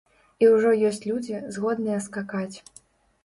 І 0.43 0.47
ўжо 0.53 0.71
ёсць 0.89 1.01
людзі, 1.09 1.37
згодныя 1.57 1.99
скакаць. 2.07 2.57